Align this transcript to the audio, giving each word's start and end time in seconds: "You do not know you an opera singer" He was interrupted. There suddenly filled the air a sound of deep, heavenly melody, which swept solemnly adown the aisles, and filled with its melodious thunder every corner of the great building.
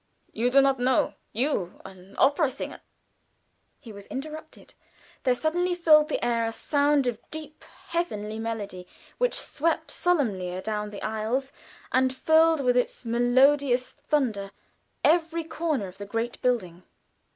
"You 0.33 0.49
do 0.49 0.61
not 0.61 0.79
know 0.79 1.13
you 1.31 1.79
an 1.85 2.15
opera 2.17 2.49
singer" 2.49 2.81
He 3.81 3.93
was 3.93 4.07
interrupted. 4.07 4.73
There 5.25 5.35
suddenly 5.35 5.75
filled 5.75 6.09
the 6.09 6.25
air 6.25 6.43
a 6.43 6.51
sound 6.51 7.05
of 7.05 7.19
deep, 7.29 7.63
heavenly 7.89 8.39
melody, 8.39 8.87
which 9.19 9.35
swept 9.35 9.91
solemnly 9.91 10.49
adown 10.55 10.89
the 10.89 11.03
aisles, 11.03 11.53
and 11.91 12.11
filled 12.11 12.61
with 12.61 12.75
its 12.75 13.05
melodious 13.05 13.91
thunder 13.91 14.49
every 15.03 15.43
corner 15.43 15.85
of 15.87 15.99
the 15.99 16.07
great 16.07 16.41
building. 16.41 16.81